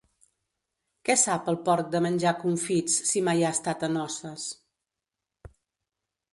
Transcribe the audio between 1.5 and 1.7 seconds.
el